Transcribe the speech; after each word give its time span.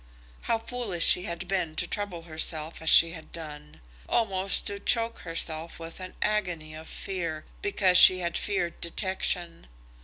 How 0.49 0.57
foolish 0.57 1.05
she 1.05 1.25
had 1.25 1.47
been 1.47 1.75
to 1.75 1.85
trouble 1.85 2.23
herself 2.23 2.81
as 2.81 2.89
she 2.89 3.11
had 3.11 3.31
done, 3.31 3.81
almost 4.09 4.65
to 4.65 4.79
choke 4.79 5.19
herself 5.19 5.77
with 5.79 5.99
an 5.99 6.15
agony 6.23 6.73
of 6.73 6.87
fear, 6.87 7.45
because 7.61 7.99
she 7.99 8.17
had 8.17 8.35
feared 8.35 8.81
detection. 8.81 9.67